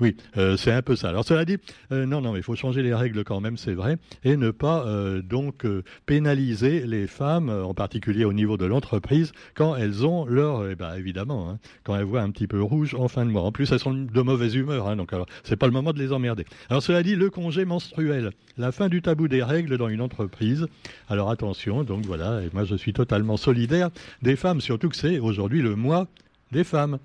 oui, 0.00 0.16
c'est 0.56 0.72
un 0.72 0.82
peu 0.82 0.96
ça. 0.96 1.10
Alors, 1.10 1.24
cela 1.24 1.44
dit, 1.44 1.58
non, 1.92 2.20
non, 2.20 2.32
mais 2.32 2.40
il 2.40 2.44
faut 2.44 2.56
changer 2.56 2.82
les 2.82 2.94
règles 2.94 3.22
quand 3.22 3.40
même, 3.40 3.56
c'est 3.56 3.74
vrai 3.74 3.96
et 4.24 4.36
ne 4.36 4.50
pas 4.50 4.86
euh, 4.86 5.22
donc 5.22 5.64
euh, 5.64 5.82
pénaliser 6.06 6.86
les 6.86 7.06
femmes, 7.06 7.48
en 7.50 7.74
particulier 7.74 8.24
au 8.24 8.32
niveau 8.32 8.56
de 8.56 8.66
l'entreprise, 8.66 9.32
quand 9.54 9.76
elles 9.76 10.06
ont 10.06 10.24
leur, 10.26 10.68
eh 10.68 10.74
ben, 10.74 10.94
évidemment, 10.94 11.50
hein, 11.50 11.58
quand 11.84 11.96
elles 11.96 12.04
voient 12.04 12.22
un 12.22 12.30
petit 12.30 12.46
peu 12.46 12.60
rouge 12.62 12.94
en 12.94 13.08
fin 13.08 13.24
de 13.24 13.30
mois. 13.30 13.42
En 13.42 13.52
plus, 13.52 13.70
elles 13.72 13.78
sont 13.78 13.94
de 13.94 14.22
mauvaise 14.22 14.54
humeur, 14.54 14.88
hein, 14.88 14.96
donc 14.96 15.12
alors 15.12 15.26
c'est 15.44 15.56
pas 15.56 15.66
le 15.66 15.72
moment 15.72 15.92
de 15.92 15.98
les 15.98 16.12
emmerder. 16.12 16.44
Alors 16.70 16.82
cela 16.82 17.02
dit, 17.02 17.16
le 17.16 17.30
congé 17.30 17.64
menstruel, 17.64 18.32
la 18.56 18.72
fin 18.72 18.88
du 18.88 19.02
tabou 19.02 19.28
des 19.28 19.42
règles 19.42 19.78
dans 19.78 19.88
une 19.88 20.00
entreprise. 20.00 20.66
Alors 21.08 21.30
attention, 21.30 21.84
donc 21.84 22.04
voilà, 22.04 22.42
et 22.42 22.50
moi 22.52 22.64
je 22.64 22.76
suis 22.76 22.92
totalement 22.92 23.36
solidaire 23.36 23.90
des 24.22 24.36
femmes, 24.36 24.60
surtout 24.60 24.88
que 24.88 24.96
c'est 24.96 25.18
aujourd'hui 25.18 25.62
le 25.62 25.76
mois 25.76 26.06
des 26.52 26.64
femmes. 26.64 26.98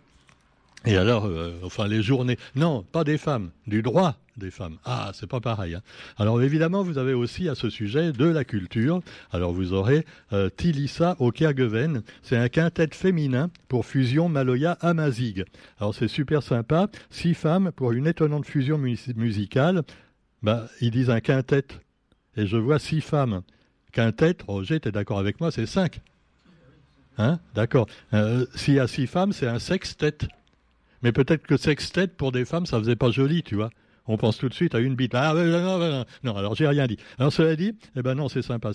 Et 0.86 0.98
alors, 0.98 1.26
euh, 1.26 1.54
enfin, 1.64 1.88
les 1.88 2.02
journées. 2.02 2.38
Non, 2.56 2.84
pas 2.84 3.04
des 3.04 3.18
femmes, 3.18 3.52
du 3.68 3.82
droit 3.82 4.18
des 4.38 4.52
femmes. 4.52 4.78
Ah, 4.84 5.12
c'est 5.14 5.28
pas 5.28 5.40
pareil. 5.40 5.76
Hein. 5.76 5.82
Alors 6.18 6.42
évidemment, 6.42 6.82
vous 6.82 6.98
avez 6.98 7.14
aussi 7.14 7.50
à 7.50 7.56
ce 7.56 7.70
sujet 7.70 8.12
de 8.12 8.26
la 8.26 8.44
culture. 8.44 9.02
Alors 9.32 9.54
vous 9.54 9.74
aurez 9.74 10.06
euh, 10.34 10.50
Tilissa 10.50 11.16
au 11.20 11.32
Kerguven. 11.32 12.02
C'est 12.24 12.38
un 12.38 12.50
quintet 12.50 12.90
féminin 12.92 13.50
pour 13.68 13.86
fusion 13.86 14.30
Maloya 14.30 14.78
Amazigh. 14.82 15.46
Alors 15.80 15.94
c'est 15.94 16.08
super 16.08 16.42
sympa. 16.42 16.88
Six 17.10 17.36
femmes 17.36 17.72
pour 17.76 17.92
une 17.92 18.08
étonnante 18.08 18.46
fusion 18.46 18.78
musicale. 18.78 19.84
Bah, 20.42 20.68
ils 20.82 20.92
disent 20.92 21.10
un 21.10 21.22
quintet. 21.22 21.68
Et 22.36 22.48
je 22.48 22.58
vois 22.58 22.80
six 22.80 23.02
femmes. 23.02 23.44
Quintet, 23.92 24.38
Roger, 24.48 24.80
tu 24.80 24.90
es 24.90 24.92
d'accord 24.92 25.20
avec 25.20 25.40
moi, 25.40 25.52
c'est 25.52 25.68
cinq. 25.68 26.02
Hein? 27.20 27.40
D'accord. 27.54 27.86
Euh, 28.14 28.48
S'il 28.56 28.74
y 28.74 28.80
a 28.80 28.88
six 28.88 29.06
femmes, 29.06 29.34
c'est 29.34 29.48
un 29.48 29.60
sextet. 29.60 30.18
Mais 31.04 31.12
peut-être 31.12 31.46
que 31.46 31.58
sextet 31.58 32.08
pour 32.08 32.32
des 32.32 32.46
femmes, 32.46 32.66
ça 32.66 32.80
faisait 32.80 32.96
pas 32.96 33.12
joli, 33.12 33.44
tu 33.44 33.56
vois 33.56 33.70
on 34.08 34.18
pense 34.18 34.38
tout 34.38 34.50
de 34.50 34.54
suite 34.54 34.76
à 34.76 34.80
une 34.80 34.96
bite. 34.96 35.16
Ah, 35.16 35.34
non, 35.34 35.46
non, 35.46 35.80
non, 35.80 36.06
non, 36.24 36.36
alors 36.36 36.56
j'ai 36.56 36.68
rien 36.68 36.88
dit. 36.88 36.98
Alors 37.18 37.32
cela 37.32 37.56
dit, 37.56 37.74
eh 37.96 38.02
ben 38.02 38.16
non, 38.16 38.28
c'est 38.28 38.42
sympa. 38.42 38.72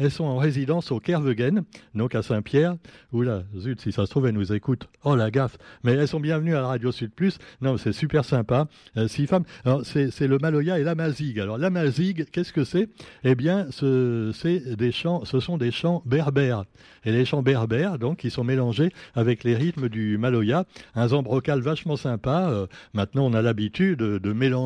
elles 0.00 0.10
sont 0.10 0.24
en 0.24 0.38
résidence 0.38 0.90
au 0.92 0.98
Kervegen, 0.98 1.64
donc 1.94 2.14
à 2.14 2.22
Saint-Pierre. 2.22 2.76
Oula, 3.12 3.42
zut, 3.56 3.80
si 3.80 3.92
ça 3.92 4.06
se 4.06 4.10
trouve, 4.10 4.26
elles 4.26 4.34
nous 4.34 4.52
écoutent. 4.52 4.88
Oh 5.04 5.14
la 5.14 5.30
gaffe. 5.30 5.58
Mais 5.84 5.92
elles 5.92 6.08
sont 6.08 6.20
bienvenues 6.20 6.56
à 6.56 6.62
la 6.62 6.68
Radio 6.68 6.90
Sud 6.90 7.12
Plus. 7.12 7.38
Non, 7.60 7.76
c'est 7.76 7.92
super 7.92 8.24
sympa. 8.24 8.66
Euh, 8.96 9.08
six 9.08 9.26
femmes. 9.26 9.44
Alors 9.64 9.82
c'est 9.84 10.26
le 10.26 10.38
Maloya 10.38 10.78
et 10.78 10.84
la 10.84 10.94
Mazig. 10.94 11.38
Alors 11.38 11.58
la 11.58 11.68
Mazig, 11.68 12.24
qu'est-ce 12.30 12.52
que 12.52 12.64
c'est? 12.64 12.88
Eh 13.24 13.34
bien, 13.34 13.66
ce, 13.70 14.32
des 14.74 14.92
chants, 14.92 15.24
ce 15.26 15.38
sont 15.38 15.58
des 15.58 15.70
chants 15.70 16.02
berbères. 16.06 16.64
Et 17.04 17.12
les 17.12 17.24
chants 17.24 17.42
berbères, 17.42 17.98
donc, 17.98 18.18
qui 18.18 18.30
sont 18.30 18.44
mélangés 18.44 18.90
avec 19.14 19.44
les 19.44 19.54
rythmes 19.54 19.88
du 19.88 20.16
Maloya. 20.16 20.64
Un 20.94 21.08
zambrocal 21.08 21.60
vachement 21.60 21.96
sympa. 21.96 22.48
Euh, 22.48 22.66
maintenant, 22.94 23.26
on 23.26 23.34
a 23.34 23.42
l'habitude 23.42 23.98
de 23.98 24.32
mélanger 24.32 24.61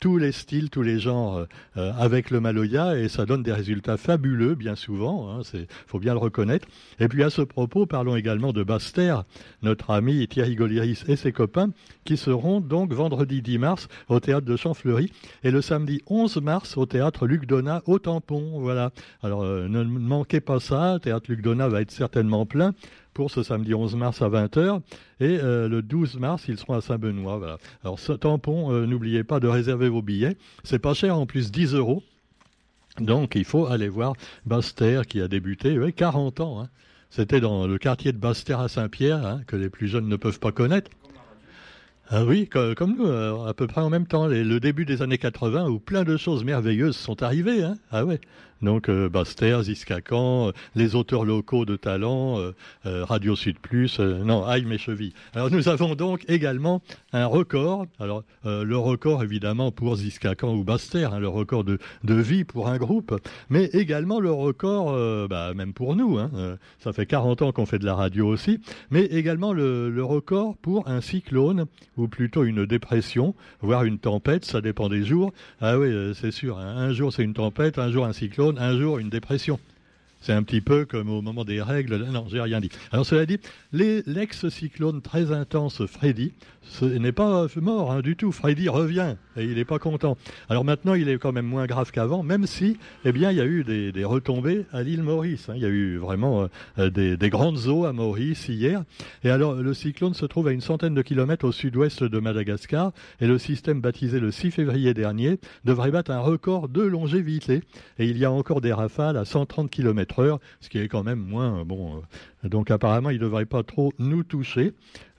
tous 0.00 0.16
les 0.16 0.32
styles, 0.32 0.70
tous 0.70 0.82
les 0.82 0.98
genres 0.98 1.46
euh, 1.76 1.92
avec 1.98 2.30
le 2.30 2.40
Maloya 2.40 2.98
et 2.98 3.08
ça 3.08 3.26
donne 3.26 3.42
des 3.42 3.52
résultats 3.52 3.96
fabuleux 3.96 4.54
bien 4.54 4.74
souvent, 4.74 5.40
il 5.52 5.60
hein, 5.60 5.64
faut 5.86 5.98
bien 5.98 6.12
le 6.12 6.18
reconnaître. 6.18 6.66
Et 7.00 7.08
puis 7.08 7.22
à 7.22 7.30
ce 7.30 7.42
propos, 7.42 7.86
parlons 7.86 8.16
également 8.16 8.52
de 8.52 8.62
Baster, 8.62 9.22
notre 9.62 9.90
ami 9.90 10.26
Thierry 10.28 10.54
Goliris 10.54 11.04
et 11.08 11.16
ses 11.16 11.32
copains 11.32 11.70
qui 12.04 12.16
seront 12.16 12.60
donc 12.60 12.92
vendredi 12.92 13.42
10 13.42 13.58
mars 13.58 13.88
au 14.08 14.20
théâtre 14.20 14.46
de 14.46 14.56
Champfleury 14.56 15.12
et 15.42 15.50
le 15.50 15.60
samedi 15.60 16.00
11 16.06 16.38
mars 16.38 16.76
au 16.76 16.86
théâtre 16.86 17.26
Luc 17.26 17.46
Donat 17.46 17.82
au 17.86 17.98
Tampon. 17.98 18.60
Voilà. 18.60 18.92
Alors 19.22 19.42
euh, 19.42 19.68
ne 19.68 19.82
manquez 19.84 20.40
pas 20.40 20.60
ça, 20.60 20.98
théâtre 21.02 21.26
Luc 21.28 21.42
Donat 21.42 21.68
va 21.68 21.80
être 21.82 21.90
certainement 21.90 22.46
plein 22.46 22.74
ce 23.26 23.42
samedi 23.42 23.74
11 23.74 23.96
mars 23.96 24.22
à 24.22 24.28
20h. 24.28 24.80
Et 25.18 25.40
euh, 25.42 25.68
le 25.68 25.82
12 25.82 26.18
mars, 26.18 26.44
ils 26.46 26.56
seront 26.56 26.74
à 26.74 26.80
Saint-Benoît. 26.80 27.58
Alors, 27.82 27.98
ce 27.98 28.12
tampon, 28.12 28.72
euh, 28.72 28.86
n'oubliez 28.86 29.24
pas 29.24 29.40
de 29.40 29.48
réserver 29.48 29.88
vos 29.88 30.02
billets. 30.02 30.36
C'est 30.62 30.78
pas 30.78 30.94
cher, 30.94 31.18
en 31.18 31.26
plus 31.26 31.50
10 31.50 31.74
euros. 31.74 32.04
Donc, 33.00 33.34
il 33.34 33.44
faut 33.44 33.66
aller 33.66 33.88
voir 33.88 34.12
Baster 34.46 35.02
qui 35.08 35.20
a 35.20 35.26
débuté, 35.26 35.78
ouais, 35.78 35.92
40 35.92 36.40
ans. 36.40 36.62
Hein. 36.62 36.68
C'était 37.10 37.40
dans 37.40 37.66
le 37.66 37.78
quartier 37.78 38.12
de 38.12 38.18
Baster 38.18 38.54
à 38.54 38.68
Saint-Pierre, 38.68 39.26
hein, 39.26 39.40
que 39.46 39.56
les 39.56 39.70
plus 39.70 39.88
jeunes 39.88 40.08
ne 40.08 40.16
peuvent 40.16 40.38
pas 40.38 40.52
connaître. 40.52 40.90
Ah 42.10 42.24
oui, 42.24 42.48
comme 42.48 42.96
nous, 42.96 43.06
euh, 43.06 43.46
à 43.46 43.52
peu 43.52 43.66
près 43.66 43.82
en 43.82 43.90
même 43.90 44.06
temps, 44.06 44.26
le 44.28 44.60
début 44.60 44.86
des 44.86 45.02
années 45.02 45.18
80, 45.18 45.68
où 45.68 45.78
plein 45.78 46.04
de 46.04 46.16
choses 46.16 46.42
merveilleuses 46.42 46.96
sont 46.96 47.22
arrivées. 47.22 47.62
Hein. 47.62 47.76
Ah 47.90 48.06
ouais, 48.06 48.18
Donc 48.62 48.88
euh, 48.88 49.08
Baster, 49.08 49.60
Ziskakan, 49.62 50.48
euh, 50.48 50.52
les 50.74 50.94
auteurs 50.94 51.24
locaux 51.24 51.64
de 51.64 51.76
talent, 51.76 52.38
Radio 52.84 53.36
Sud 53.36 53.58
Plus, 53.58 54.00
non, 54.00 54.44
Aïe 54.44 54.64
mes 54.64 54.78
chevilles. 54.78 55.12
Alors 55.34 55.50
nous 55.50 55.68
avons 55.68 55.94
donc 55.94 56.24
également 56.28 56.82
un 57.12 57.26
record. 57.26 57.86
Alors 57.98 58.24
le 58.44 58.76
record 58.76 59.22
évidemment 59.22 59.70
pour 59.70 59.96
Ziskakan 59.96 60.54
ou 60.54 60.64
Baster, 60.64 61.04
hein, 61.12 61.18
le 61.18 61.28
record 61.28 61.64
de, 61.64 61.78
vie 62.04 62.44
pour 62.44 62.68
un 62.68 62.78
groupe, 62.78 63.20
mais 63.48 63.64
également 63.66 64.20
le 64.20 64.30
record, 64.30 65.28
bah, 65.28 65.52
même 65.54 65.72
pour 65.72 65.96
nous. 65.96 66.18
Hein, 66.18 66.30
ça 66.78 66.92
fait 66.92 67.06
40 67.06 67.42
ans 67.42 67.52
qu'on 67.52 67.66
fait 67.66 67.78
de 67.78 67.86
la 67.86 67.94
radio 67.94 68.26
aussi, 68.26 68.60
mais 68.90 69.04
également 69.04 69.52
le, 69.52 69.90
le 69.90 70.04
record 70.04 70.56
pour 70.56 70.88
un 70.88 71.00
cyclone 71.00 71.66
ou 71.96 72.08
plutôt 72.08 72.44
une 72.44 72.66
dépression, 72.66 73.34
voire 73.60 73.84
une 73.84 73.98
tempête, 73.98 74.44
ça 74.44 74.60
dépend 74.60 74.88
des 74.88 75.04
jours. 75.04 75.32
Ah 75.60 75.78
oui, 75.78 76.14
c'est 76.14 76.32
sûr. 76.32 76.58
Hein. 76.58 76.74
Un 76.76 76.92
jour 76.92 77.12
c'est 77.12 77.24
une 77.24 77.34
tempête, 77.34 77.78
un 77.78 77.90
jour 77.90 78.06
un 78.06 78.12
cyclone 78.12 78.47
un 78.56 78.78
jour 78.78 78.98
une 78.98 79.10
dépression. 79.10 79.60
C'est 80.20 80.32
un 80.32 80.42
petit 80.42 80.60
peu 80.60 80.84
comme 80.84 81.10
au 81.10 81.22
moment 81.22 81.44
des 81.44 81.62
règles. 81.62 81.96
Non, 82.10 82.26
j'ai 82.28 82.40
rien 82.40 82.60
dit. 82.60 82.70
Alors 82.90 83.06
cela 83.06 83.26
dit, 83.26 83.38
l'ex-cyclone 83.72 85.02
très 85.02 85.30
intense 85.30 85.86
Freddy 85.86 86.32
ce 86.68 86.84
n'est 86.84 87.12
pas 87.12 87.46
mort 87.56 87.92
hein, 87.92 88.00
du 88.00 88.16
tout. 88.16 88.32
Freddy 88.32 88.68
revient 88.68 89.16
et 89.38 89.44
il 89.44 89.54
n'est 89.54 89.64
pas 89.64 89.78
content. 89.78 90.16
Alors 90.48 90.64
maintenant, 90.64 90.94
il 90.94 91.08
est 91.08 91.18
quand 91.18 91.32
même 91.32 91.46
moins 91.46 91.66
grave 91.66 91.90
qu'avant, 91.90 92.22
même 92.22 92.46
si, 92.46 92.76
eh 93.04 93.12
bien, 93.12 93.30
il 93.30 93.36
y 93.36 93.40
a 93.40 93.46
eu 93.46 93.64
des, 93.64 94.04
retombées 94.04 94.64
à 94.72 94.82
l'île 94.82 95.02
Maurice. 95.02 95.48
Hein. 95.48 95.54
Il 95.56 95.62
y 95.62 95.66
a 95.66 95.68
eu 95.68 95.98
vraiment 95.98 96.48
euh, 96.78 96.90
des, 96.90 97.16
des, 97.16 97.30
grandes 97.30 97.66
eaux 97.66 97.84
à 97.84 97.92
Maurice 97.92 98.48
hier. 98.48 98.84
Et 99.24 99.30
alors, 99.30 99.54
le 99.54 99.74
cyclone 99.74 100.14
se 100.14 100.24
trouve 100.26 100.48
à 100.48 100.52
une 100.52 100.60
centaine 100.60 100.94
de 100.94 101.02
kilomètres 101.02 101.46
au 101.46 101.52
sud-ouest 101.52 102.04
de 102.04 102.18
Madagascar 102.18 102.92
et 103.20 103.26
le 103.26 103.38
système 103.38 103.80
baptisé 103.80 104.20
le 104.20 104.30
6 104.30 104.50
février 104.50 104.94
dernier 104.94 105.38
devrait 105.64 105.90
battre 105.90 106.10
un 106.10 106.20
record 106.20 106.68
de 106.68 106.82
longévité. 106.82 107.62
Et 107.98 108.06
il 108.06 108.18
y 108.18 108.24
a 108.24 108.32
encore 108.32 108.60
des 108.60 108.72
rafales 108.72 109.16
à 109.16 109.24
130 109.24 109.70
km 109.70 110.20
heure, 110.20 110.40
ce 110.60 110.68
qui 110.68 110.78
est 110.78 110.88
quand 110.88 111.02
même 111.02 111.20
moins 111.20 111.64
bon. 111.64 112.02
Donc 112.44 112.70
apparemment, 112.70 113.10
il 113.10 113.18
ne 113.18 113.22
devrait 113.22 113.46
pas 113.46 113.62
trop 113.62 113.92
nous 113.98 114.22
toucher. 114.22 114.72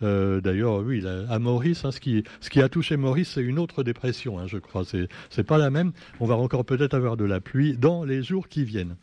Euh, 0.03 0.39
d'ailleurs, 0.39 0.77
oui, 0.77 1.03
à 1.29 1.39
Maurice, 1.39 1.83
hein, 1.83 1.91
ce, 1.91 1.99
qui, 1.99 2.61
a 2.61 2.69
touché 2.69 2.95
Maurice, 2.95 3.31
c'est 3.31 3.41
une 3.41 3.59
autre 3.59 3.83
dépression, 3.83 4.39
hein, 4.39 4.47
je 4.47 4.57
crois. 4.57 4.83
C'est 4.85 5.43
pas 5.43 5.57
la 5.57 5.69
même. 5.69 5.91
On 6.19 6.25
va 6.25 6.35
encore 6.35 6.65
peut-être 6.65 6.93
avoir 6.93 7.17
de 7.17 7.25
la 7.25 7.41
pluie 7.41 7.77
dans 7.77 8.03
les 8.03 8.23
jours 8.23 8.47
qui 8.47 8.63
viennent. 8.63 8.95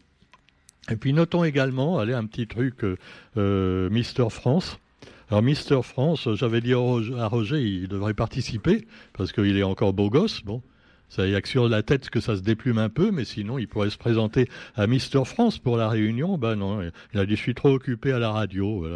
Et 0.90 0.96
puis 0.96 1.12
notons 1.12 1.44
également, 1.44 1.98
allez, 1.98 2.14
un 2.14 2.24
petit 2.26 2.46
truc, 2.46 2.84
euh, 2.84 2.96
euh, 3.36 3.90
Mister 3.90 4.26
France. 4.30 4.78
Alors 5.28 5.42
Mister 5.42 5.80
France, 5.82 6.28
j'avais 6.34 6.60
dit 6.60 6.72
à 6.72 7.26
Roger, 7.26 7.60
il 7.60 7.88
devrait 7.88 8.14
participer 8.14 8.86
parce 9.12 9.32
qu'il 9.32 9.56
est 9.58 9.64
encore 9.64 9.92
beau 9.92 10.08
gosse. 10.08 10.42
Bon, 10.44 10.62
ça 11.08 11.26
y 11.26 11.34
a 11.34 11.40
que 11.40 11.48
sur 11.48 11.68
la 11.68 11.82
tête 11.82 12.10
que 12.10 12.20
ça 12.20 12.36
se 12.36 12.42
déplume 12.42 12.78
un 12.78 12.88
peu, 12.88 13.10
mais 13.10 13.24
sinon 13.24 13.58
il 13.58 13.68
pourrait 13.68 13.90
se 13.90 13.98
présenter 13.98 14.48
à 14.74 14.86
Mister 14.86 15.24
France 15.24 15.58
pour 15.58 15.76
la 15.76 15.88
réunion. 15.88 16.38
Ben 16.38 16.56
non, 16.56 16.80
il 17.14 17.18
a 17.18 17.26
dit 17.26 17.36
je 17.36 17.40
suis 17.40 17.54
trop 17.54 17.70
occupé 17.70 18.12
à 18.12 18.18
la 18.18 18.30
radio. 18.30 18.86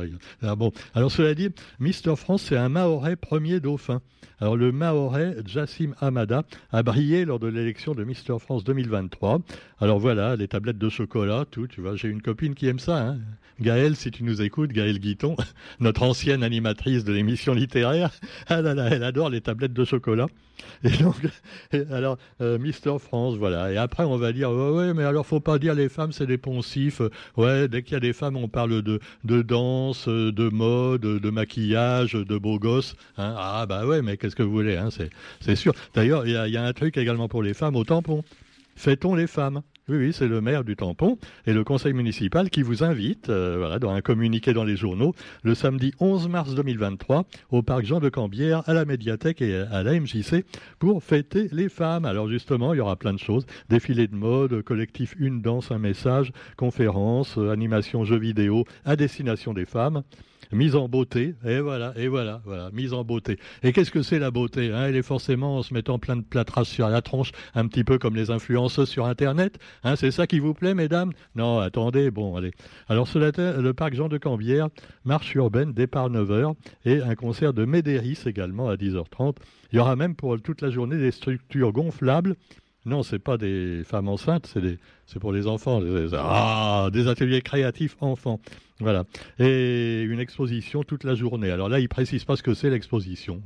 Ah 0.43 0.57
bon, 0.57 0.73
alors 0.95 1.11
cela 1.11 1.35
dit, 1.35 1.51
Mister 1.79 2.17
France 2.17 2.43
c'est 2.49 2.57
un 2.57 2.69
Mahorais 2.69 3.17
premier 3.17 3.61
dauphin. 3.61 4.01
Alors 4.41 4.57
le 4.57 4.73
Mahorais 4.73 5.37
Jassim 5.47 5.95
Hamada 6.01 6.45
a 6.73 6.83
brillé 6.83 7.25
lors 7.25 7.39
de 7.39 7.49
l'élection 7.49 7.95
de 7.95 8.05
Mister 8.05 8.35
France 8.39 8.65
2023. 8.65 9.41
Alors 9.81 9.99
voilà, 9.99 10.37
les 10.37 10.49
tablettes 10.49 10.79
de 10.79 10.89
chocolat, 10.89 11.45
tout. 11.51 11.67
Tu 11.67 11.81
vois, 11.81 11.97
j'ai 11.97 12.09
une 12.09 12.23
copine 12.23 12.55
qui 12.55 12.67
aime 12.67 12.79
ça. 12.79 12.99
Hein 12.99 13.19
Gaëlle, 13.61 13.97
si 13.97 14.11
tu 14.11 14.25
nous 14.25 14.41
écoutes, 14.41 14.73
Gaëlle 14.73 14.99
Guiton, 14.99 15.37
notre 15.81 16.03
ancienne 16.03 16.43
animatrice 16.43 17.05
de 17.05 17.13
l'émission 17.13 17.53
littéraire, 17.53 18.11
ah 18.49 18.61
elle 18.61 19.05
adore 19.05 19.29
les 19.29 19.43
tablettes 19.43 19.75
de 19.75 19.85
chocolat. 19.85 20.27
Et 20.85 20.91
donc, 20.91 21.17
alors, 22.01 22.19
euh, 22.41 22.59
Mister 22.59 22.99
France, 22.99 23.37
voilà. 23.37 23.71
Et 23.73 23.77
après, 23.77 24.05
on 24.05 24.17
va 24.17 24.33
dire, 24.33 24.51
ouais, 24.51 24.71
ouais, 24.71 24.95
mais 24.95 25.05
alors, 25.05 25.25
faut 25.27 25.41
pas 25.41 25.59
dire 25.59 25.75
les 25.75 25.89
femmes, 25.89 26.13
c'est 26.13 26.27
des 26.27 26.39
poncifs. 26.39 27.03
Ouais, 27.37 27.69
dès 27.69 27.83
qu'il 27.83 27.93
y 27.93 27.97
a 27.97 28.01
des 28.01 28.13
femmes, 28.13 28.37
on 28.37 28.49
parle 28.49 28.83
de, 28.83 28.99
de 29.25 29.43
danse, 29.43 30.09
de 30.09 30.49
mode, 30.49 31.03
de 31.03 31.31
maquillage, 31.31 32.15
de 32.15 32.39
beaux 32.39 32.59
gosses. 32.59 32.97
Hein. 33.17 33.35
Ah, 33.37 33.67
bah 33.69 33.87
ouais, 33.87 34.03
mais 34.03 34.17
qu'est-ce 34.17 34.35
que 34.35 34.43
vous 34.43 34.51
voulez, 34.51 34.77
hein, 34.77 34.89
c'est 35.41 35.57
sûr. 35.57 35.73
D'ailleurs, 35.95 36.27
il 36.27 36.31
y, 36.31 36.53
y 36.53 36.57
a 36.57 36.65
un 36.65 36.73
truc 36.73 36.97
également 36.97 37.29
pour 37.29 37.43
les 37.43 37.55
femmes 37.55 37.77
au 37.77 37.85
tampon. 37.85 38.25
Fait-on 38.81 39.15
les 39.15 39.27
femmes. 39.27 39.61
Oui, 39.91 39.99
oui, 39.99 40.13
c'est 40.15 40.27
le 40.27 40.41
maire 40.41 40.65
du 40.65 40.75
Tampon 40.75 41.19
et 41.47 41.53
le 41.53 41.65
conseil 41.65 41.93
municipal 41.93 42.49
qui 42.49 42.63
vous 42.63 42.83
invite, 42.83 43.29
euh, 43.29 43.57
voilà, 43.59 43.79
dans 43.79 43.91
un 43.91 44.01
communiqué 44.01 44.55
dans 44.55 44.65
les 44.65 44.75
journaux, 44.75 45.15
le 45.43 45.55
samedi 45.55 45.93
11 46.01 46.31
mars 46.31 46.55
2023, 46.55 47.27
au 47.51 47.61
parc 47.61 47.85
Jean 47.85 48.01
de 48.01 48.09
Cambière, 48.09 48.67
à 48.67 48.73
la 48.73 48.87
médiathèque 48.87 49.43
et 49.43 49.55
à 49.55 49.83
la 49.83 50.01
MJC, 50.01 50.47
pour 50.79 51.05
fêter 51.05 51.49
les 51.53 51.69
femmes. 51.69 52.07
Alors 52.07 52.27
justement, 52.27 52.73
il 52.73 52.79
y 52.79 52.81
aura 52.81 52.97
plein 52.97 53.13
de 53.13 53.19
choses. 53.19 53.45
Défilé 53.69 54.07
de 54.07 54.17
mode, 54.17 54.63
collectif 54.63 55.15
Une 55.19 55.43
danse, 55.43 55.71
un 55.71 55.79
message, 55.79 56.33
conférences, 56.57 57.37
euh, 57.37 57.51
animation, 57.51 58.05
jeux 58.05 58.19
vidéo 58.19 58.65
à 58.87 58.97
destination 58.97 59.53
des 59.53 59.67
femmes 59.67 60.05
mise 60.53 60.75
en 60.75 60.89
beauté, 60.89 61.35
et 61.45 61.61
voilà, 61.61 61.93
et 61.97 62.09
voilà, 62.09 62.41
voilà, 62.45 62.71
mise 62.73 62.93
en 62.93 63.05
beauté. 63.05 63.39
Et 63.63 63.73
qu'est-ce 63.73 63.91
que 63.91 64.03
c'est 64.03 64.19
la 64.19 64.31
beauté 64.31 64.73
hein? 64.73 64.87
Elle 64.87 64.97
est 64.97 65.03
forcément 65.03 65.59
en 65.59 65.63
se 65.63 65.75
mettant 65.75 65.99
plein 65.99 66.17
de 66.17 66.23
plâtras 66.23 66.65
sur 66.65 66.89
la 66.89 67.03
tronche, 67.03 67.33
un 67.55 67.67
petit 67.67 67.85
peu 67.85 67.99
comme 67.99 68.17
les 68.17 68.31
influenceuses 68.31 68.89
sur 68.89 69.07
Internet. 69.07 69.59
Hein, 69.85 69.97
c'est 69.97 70.11
ça 70.11 70.27
qui 70.27 70.39
vous 70.39 70.55
plaît, 70.55 70.75
mesdames? 70.75 71.13
Non, 71.35 71.59
attendez, 71.59 72.11
bon, 72.11 72.37
allez. 72.37 72.53
Alors, 72.89 73.09
le 73.15 73.73
parc 73.73 73.95
Jean 73.95 74.09
de 74.09 74.19
Cambière, 74.19 74.69
marche 75.05 75.35
urbaine, 75.35 75.73
départ 75.73 76.11
9h, 76.11 76.55
et 76.85 77.01
un 77.01 77.15
concert 77.15 77.53
de 77.53 77.65
Médéris 77.65 78.19
également 78.27 78.69
à 78.69 78.77
10h30. 78.77 79.37
Il 79.73 79.77
y 79.77 79.79
aura 79.79 79.97
même 79.97 80.17
pour 80.17 80.41
toute 80.41 80.63
la 80.63 80.71
journée 80.71 80.97
des 80.97 81.11
structures 81.11 81.73
gonflables 81.73 82.37
non, 82.87 83.03
c'est 83.03 83.19
pas 83.19 83.37
des 83.37 83.83
femmes 83.85 84.09
enceintes, 84.09 84.47
c'est 84.47 84.79
c'est 85.13 85.19
pour 85.19 85.33
les 85.33 85.47
enfants. 85.47 85.81
ah, 86.15 86.89
des 86.93 87.09
ateliers 87.09 87.43
créatifs 87.43 87.97
enfants. 88.01 88.41
Voilà. 88.79 89.05
Et 89.39 90.03
une 90.03 90.21
exposition 90.21 90.85
toute 90.85 91.05
la 91.05 91.15
journée. 91.15 91.51
Alors 91.51 91.69
là, 91.69 91.81
il 91.81 91.89
précise 91.89 92.25
pas 92.25 92.37
ce 92.37 92.43
que 92.43 92.55
c'est 92.55 92.71
l'exposition. 92.71 93.43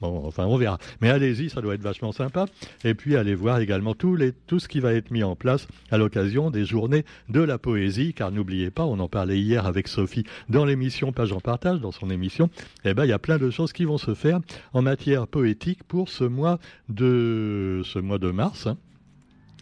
Bon, 0.00 0.22
enfin, 0.24 0.46
on 0.46 0.56
verra. 0.56 0.78
Mais 1.00 1.10
allez-y, 1.10 1.50
ça 1.50 1.60
doit 1.60 1.74
être 1.74 1.82
vachement 1.82 2.12
sympa. 2.12 2.46
Et 2.84 2.94
puis, 2.94 3.16
allez 3.16 3.34
voir 3.34 3.58
également 3.58 3.94
tout, 3.94 4.16
tout 4.46 4.58
ce 4.58 4.68
qui 4.68 4.80
va 4.80 4.94
être 4.94 5.10
mis 5.10 5.22
en 5.22 5.36
place 5.36 5.68
à 5.90 5.98
l'occasion 5.98 6.50
des 6.50 6.64
journées 6.64 7.04
de 7.28 7.40
la 7.40 7.58
poésie. 7.58 8.14
Car 8.14 8.30
n'oubliez 8.30 8.70
pas, 8.70 8.84
on 8.84 8.98
en 8.98 9.08
parlait 9.08 9.38
hier 9.38 9.66
avec 9.66 9.88
Sophie 9.88 10.24
dans 10.48 10.64
l'émission 10.64 11.12
Page 11.12 11.32
en 11.32 11.40
Partage, 11.40 11.80
dans 11.80 11.92
son 11.92 12.08
émission. 12.08 12.48
Eh 12.84 12.94
ben, 12.94 13.04
il 13.04 13.08
y 13.08 13.12
a 13.12 13.18
plein 13.18 13.38
de 13.38 13.50
choses 13.50 13.72
qui 13.72 13.84
vont 13.84 13.98
se 13.98 14.14
faire 14.14 14.40
en 14.72 14.82
matière 14.82 15.26
poétique 15.26 15.82
pour 15.82 16.08
ce 16.08 16.24
mois 16.24 16.58
de, 16.88 17.82
ce 17.84 17.98
mois 17.98 18.18
de 18.18 18.30
mars. 18.30 18.68
Hein. 18.68 18.78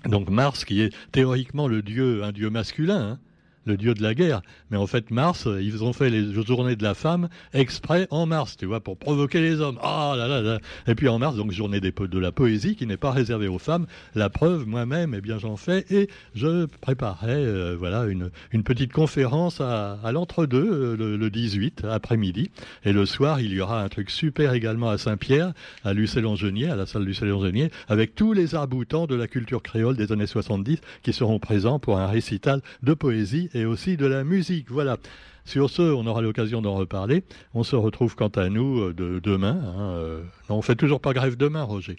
Donc 0.09 0.29
Mars, 0.31 0.65
qui 0.65 0.83
est 0.83 0.95
théoriquement 1.13 1.69
le 1.69 1.83
dieu, 1.83 2.23
un 2.23 2.33
dieu 2.33 2.51
masculin, 2.51 3.13
hein, 3.13 3.19
le 3.67 3.77
dieu 3.77 3.95
de 3.95 4.03
la 4.03 4.15
guerre. 4.15 4.43
Mais 4.71 4.77
en 4.77 4.87
fait, 4.87 5.11
Mars, 5.11 5.47
ils 5.61 5.85
ont 5.85 5.93
fait 5.93 6.11
les 6.11 6.33
journées 6.33 6.77
de 6.77 6.83
la 6.83 6.95
femme 6.95 7.29
exprès 7.53 8.07
en 8.11 8.27
mars, 8.27 8.57
tu 8.57 8.67
vois, 8.67 8.81
pour 8.81 8.97
provoquer 8.97 9.41
les 9.41 9.61
hommes. 9.61 9.79
Ah 9.83 10.15
là 10.17 10.27
là 10.29 10.41
là. 10.41 10.59
Et 10.87 10.95
puis 10.95 11.09
en 11.09 11.19
mars, 11.19 11.37
donc 11.37 11.53
journée 11.53 11.81
de 11.81 12.19
la 12.19 12.33
poésie 12.33 12.77
qui 12.77 12.87
n'est 12.87 12.97
pas 12.97 13.11
réservée 13.11 13.49
aux 13.49 13.59
femmes. 13.59 13.87
La 14.15 14.31
preuve, 14.31 14.67
moi-même, 14.67 15.15
eh 15.15 15.21
bien 15.21 15.39
j'en 15.39 15.57
fais 15.57 15.85
et 15.91 16.09
je 16.35 16.67
préparais, 16.67 17.29
euh, 17.31 17.77
voilà, 17.79 18.05
une, 18.05 18.31
petite 18.63 18.93
conférence 18.93 19.61
à, 19.61 19.99
l'entre-deux 20.13 20.97
euh, 20.99 21.17
le, 21.17 21.31
18 21.31 21.85
après-midi. 21.85 22.51
Et 22.85 22.93
le 22.93 23.07
soir, 23.07 23.41
il 23.41 23.53
y 23.53 23.61
aura 23.61 23.83
un 23.83 23.89
truc 23.89 24.11
super 24.11 24.55
également 24.55 24.89
à 24.89 24.99
Saint-Pierre, 24.99 25.53
à 25.85 25.93
Lucé-Langenier, 25.93 26.69
à 26.69 26.77
la 26.77 26.87
salle 26.87 27.05
Lucé-Langenier, 27.05 27.71
avec 27.89 28.15
tous 28.15 28.33
les 28.33 28.55
arboutants 28.55 29.07
de 29.07 29.15
la 29.15 29.27
culture 29.27 29.63
créole 29.63 29.97
des 29.97 30.13
années 30.13 30.27
70 30.27 30.79
qui 31.03 31.13
seront 31.13 31.39
présents 31.39 31.79
pour 31.79 31.99
un 31.99 32.07
récital 32.07 32.61
de 32.83 32.95
poésie 32.95 33.49
et 33.57 33.65
aussi 33.65 33.97
de 33.97 34.07
la 34.07 34.25
musique. 34.25 34.71
Voilà. 34.71 34.99
Sur 35.45 35.71
ce, 35.71 35.83
on 35.83 36.07
aura 36.07 36.23
l'occasion 36.23 36.61
d'en 36.61 36.75
reparler. 36.75 37.23
On 37.55 37.63
se 37.63 37.77
retrouve 37.77 38.17
quant 38.17 38.29
à 38.29 38.49
nous 38.49 38.81
euh, 38.81 38.93
de, 38.93 39.21
demain. 39.21 39.61
Hein, 39.65 39.91
euh. 39.95 40.23
Non, 40.51 40.57
on 40.57 40.63
fait 40.63 40.75
toujours 40.75 41.01
pas 41.01 41.13
grève 41.13 41.37
demain, 41.37 41.63
Roger. 41.63 41.97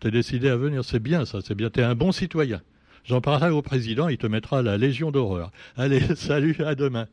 T'es 0.00 0.10
décidé 0.10 0.48
à 0.48 0.56
venir, 0.56 0.84
c'est 0.84 1.00
bien 1.00 1.24
ça, 1.24 1.38
c'est 1.42 1.54
bien. 1.54 1.70
T'es 1.70 1.82
un 1.82 1.94
bon 1.94 2.12
citoyen. 2.12 2.60
J'en 3.04 3.20
parlerai 3.20 3.50
au 3.50 3.62
président, 3.62 4.08
il 4.08 4.16
te 4.16 4.26
mettra 4.26 4.62
la 4.62 4.78
Légion 4.78 5.10
d'horreur. 5.10 5.50
Allez, 5.76 6.00
salut, 6.14 6.56
à 6.64 6.74
demain. 6.74 7.06